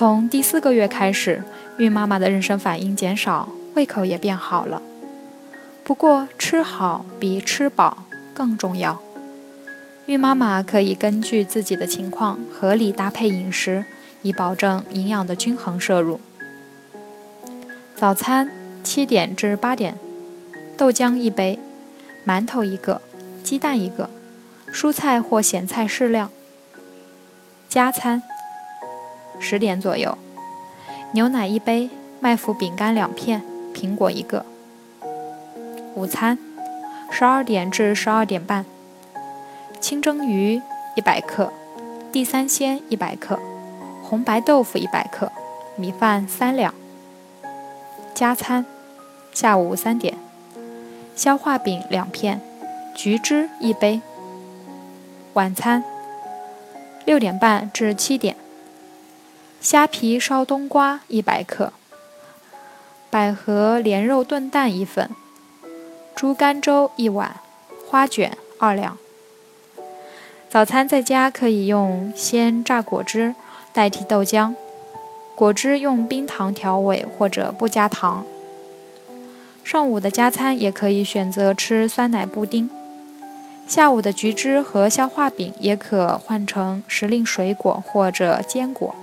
[0.00, 1.44] 从第四个月开始，
[1.76, 4.80] 孕妈妈的妊娠反应减少，胃口也变好了。
[5.84, 8.98] 不过，吃好比吃饱更重要。
[10.06, 13.84] 孕妈妈可以根据自己的情况合理搭配饮食，
[14.22, 16.18] 以保证营养的均衡摄入。
[17.94, 18.50] 早餐
[18.82, 19.98] 七点至八点，
[20.78, 21.58] 豆浆一杯，
[22.26, 23.02] 馒头一个，
[23.44, 24.08] 鸡蛋一个，
[24.72, 26.30] 蔬菜或咸菜适量。
[27.68, 28.22] 加餐。
[29.40, 30.16] 十点左右，
[31.12, 31.88] 牛奶一杯，
[32.20, 33.42] 麦麸饼干两片，
[33.74, 34.44] 苹果一个。
[35.94, 36.38] 午餐，
[37.10, 38.64] 十二点至十二点半，
[39.80, 40.60] 清蒸鱼
[40.94, 41.52] 一百克，
[42.12, 43.40] 地三鲜一百克，
[44.04, 45.32] 红白豆腐一百克，
[45.74, 46.72] 米饭三两。
[48.14, 48.66] 加餐，
[49.32, 50.16] 下午三点，
[51.16, 52.40] 消化饼两片，
[52.94, 54.02] 橘汁一杯。
[55.32, 55.82] 晚餐，
[57.06, 58.36] 六点半至七点。
[59.60, 61.74] 虾皮烧冬瓜一百克，
[63.10, 65.10] 百合莲肉炖蛋一份，
[66.16, 67.36] 猪肝粥一碗，
[67.86, 68.96] 花卷二两。
[70.48, 73.34] 早餐在家可以用鲜榨果汁
[73.74, 74.54] 代替豆浆，
[75.34, 78.24] 果汁用冰糖调味或者不加糖。
[79.62, 82.70] 上午的加餐也可以选择吃酸奶布丁，
[83.68, 88.94] 下午的橘汁和消化饼也可换成时令水果或者坚果。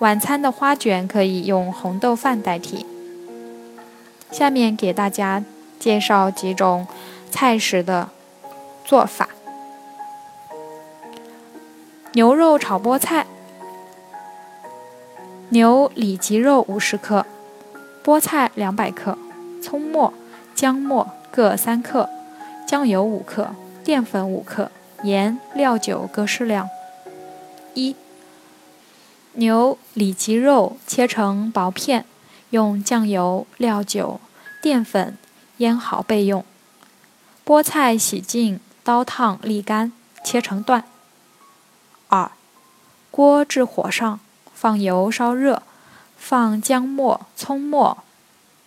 [0.00, 2.86] 晚餐的花卷可以用红豆饭代替。
[4.30, 5.44] 下面给大家
[5.78, 6.86] 介绍几种
[7.30, 8.08] 菜式的
[8.82, 9.28] 做法：
[12.12, 13.26] 牛肉炒菠菜，
[15.50, 17.26] 牛里脊肉五十克，
[18.02, 19.18] 菠菜两百克，
[19.62, 20.14] 葱末、
[20.54, 22.08] 姜末各三克，
[22.66, 23.50] 酱油五克，
[23.84, 24.70] 淀粉五克，
[25.02, 26.70] 盐、料酒各适量。
[27.74, 27.94] 一
[29.34, 32.04] 牛里脊肉切成薄片，
[32.50, 34.20] 用酱油、料酒、
[34.60, 35.16] 淀粉
[35.58, 36.44] 腌好备用。
[37.46, 39.92] 菠菜洗净，刀烫沥干，
[40.24, 40.84] 切成段。
[42.08, 42.32] 二，
[43.12, 44.18] 锅置火上，
[44.52, 45.62] 放油烧热，
[46.16, 47.98] 放姜末、葱末，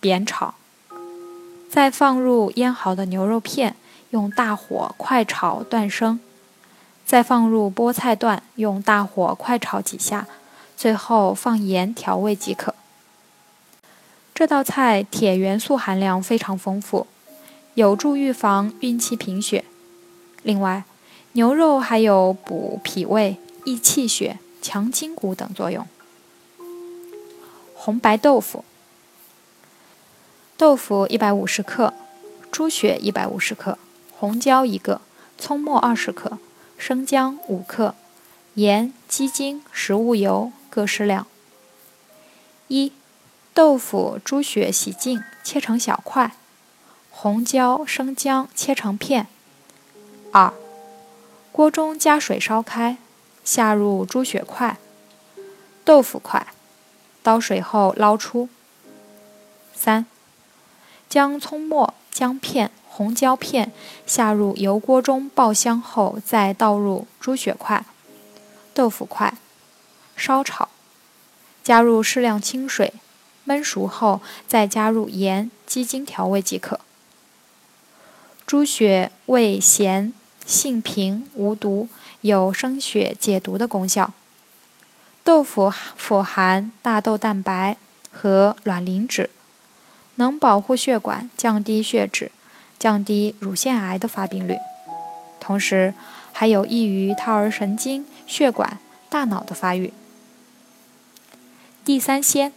[0.00, 0.54] 煸炒。
[1.68, 3.76] 再放入腌好的牛肉片，
[4.10, 6.18] 用大火快炒断生。
[7.04, 10.26] 再放入菠菜段，用大火快炒几下。
[10.76, 12.74] 最后放盐调味即可。
[14.34, 17.06] 这道菜铁元素含量非常丰富，
[17.74, 19.64] 有助预防孕期贫血。
[20.42, 20.84] 另外，
[21.32, 25.86] 牛肉还有补脾胃、益气血、强筋骨等作用。
[27.74, 28.64] 红白豆腐，
[30.56, 31.94] 豆腐一百五十克，
[32.50, 33.78] 猪血一百五十克，
[34.16, 35.00] 红椒一个，
[35.38, 36.38] 葱末二十克，
[36.76, 37.94] 生姜五克，
[38.54, 40.52] 盐、鸡精、食物油。
[40.70, 41.28] 各适量。
[42.66, 42.92] 一、
[43.52, 46.32] 豆腐、猪血洗净，切成小块；
[47.10, 49.28] 红椒、生姜切成片。
[50.32, 50.52] 二、
[51.52, 52.96] 锅中加水烧开，
[53.44, 54.78] 下入猪血块、
[55.84, 56.44] 豆腐块，
[57.22, 58.48] 倒水后捞出。
[59.72, 60.06] 三、
[61.08, 63.70] 将葱末、姜片、红椒片
[64.04, 67.83] 下入油锅中爆香后，再倒入猪血块、
[68.74, 69.32] 豆腐块。
[70.16, 70.68] 烧炒，
[71.62, 72.92] 加入适量清水，
[73.46, 76.80] 焖熟后再加入盐、鸡精调味即可。
[78.46, 80.12] 猪血味咸，
[80.46, 81.88] 性平，无毒，
[82.20, 84.12] 有生血解毒的功效。
[85.24, 87.76] 豆腐富含大豆蛋白
[88.12, 89.30] 和卵磷脂，
[90.16, 92.30] 能保护血管，降低血脂，
[92.78, 94.58] 降低乳腺癌的发病率，
[95.40, 95.94] 同时
[96.32, 98.78] 还有益于胎儿神经、血管、
[99.08, 99.92] 大脑的发育。
[101.84, 102.52] 地三鲜：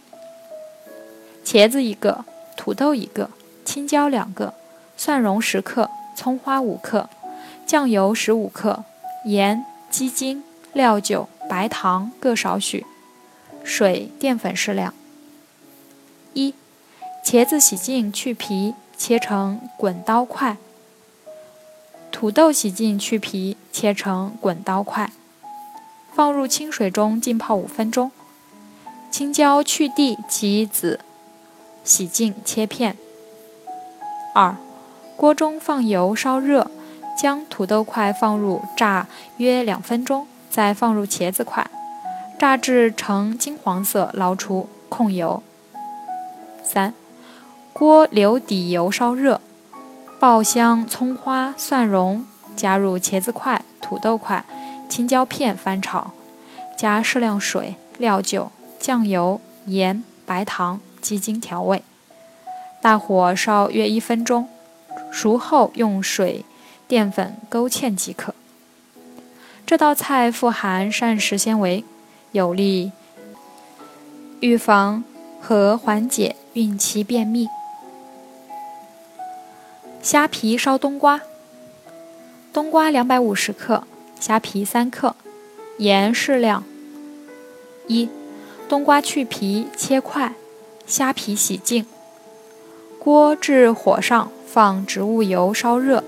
[1.44, 2.24] 茄子一个，
[2.56, 3.30] 土豆一个，
[3.64, 4.54] 青椒两个，
[4.96, 7.10] 蒜蓉十克，葱花五克，
[7.66, 8.84] 酱油十五克，
[9.26, 10.42] 盐、鸡精、
[10.72, 12.86] 料酒、白糖各少许，
[13.62, 14.94] 水、淀粉适量。
[16.32, 16.54] 一、
[17.22, 20.56] 茄子洗净去皮，切成滚刀块；
[22.10, 25.12] 土豆洗净去皮，切成滚刀块。
[26.18, 28.10] 放入清水中浸泡五分钟。
[29.08, 30.98] 青椒去蒂及籽，
[31.84, 32.96] 洗净切片。
[34.34, 34.56] 二，
[35.14, 36.72] 锅中放油烧热，
[37.16, 39.06] 将土豆块放入炸
[39.36, 41.70] 约两分钟，再放入茄子块，
[42.36, 45.40] 炸至呈金黄色，捞出控油。
[46.64, 46.94] 三，
[47.72, 49.40] 锅留底油烧热，
[50.18, 52.26] 爆香葱花、蒜蓉，
[52.56, 54.44] 加入茄子块、土豆块、
[54.88, 56.12] 青椒片翻炒，
[56.76, 58.50] 加适量水、料酒。
[58.80, 61.82] 酱油、盐、白糖、鸡精调味，
[62.80, 64.48] 大火烧约一分钟，
[65.10, 66.44] 熟后用水、
[66.86, 68.36] 淀粉勾芡即可。
[69.66, 71.84] 这道菜富含膳食纤维，
[72.30, 72.92] 有利
[74.38, 75.02] 预防
[75.40, 77.48] 和缓解孕期便秘。
[80.00, 81.20] 虾皮烧冬瓜，
[82.52, 83.82] 冬瓜两百五十克，
[84.20, 85.14] 虾皮三克，
[85.78, 86.64] 盐适量。
[87.86, 88.08] 一
[88.68, 90.34] 冬瓜去皮切块，
[90.86, 91.86] 虾皮洗净。
[92.98, 96.02] 锅至火上，放植物油烧热，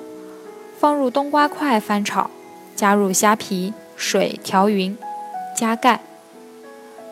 [0.78, 2.28] 放入冬瓜块翻炒，
[2.74, 4.98] 加入虾皮，水调匀，
[5.56, 6.00] 加盖，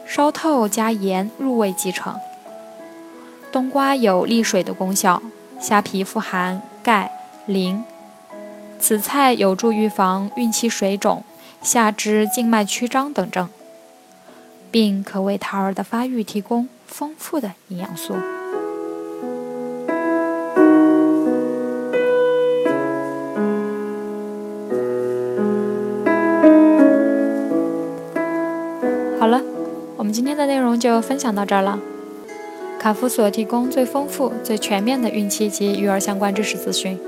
[0.04, 2.14] 烧透加盐入味即成。
[3.50, 5.22] 冬瓜有利水的功效，
[5.58, 7.10] 虾皮富含钙、
[7.46, 7.82] 磷，
[8.78, 11.22] 此菜有助预防孕期水肿、
[11.62, 13.48] 下肢静脉曲张等症。
[14.70, 18.12] 并可为胎儿的发育提供丰富的营养素。
[29.18, 29.42] 好了，
[29.96, 31.78] 我们今天的内容就分享到这儿了。
[32.78, 37.00] 卡夫所提供最丰富、最全面的孕期及育儿相关知识资讯，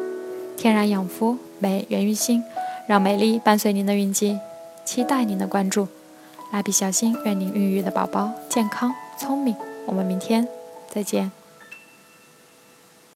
[0.60, 2.44] 天然养肤，美源于心，
[2.86, 4.38] 让美丽伴随您的孕期，
[4.84, 5.88] 期待您的关注。
[6.52, 9.56] 蜡笔小新，愿您孕育的宝宝健康聪明。
[9.86, 10.46] 我们明天
[10.90, 11.39] 再见。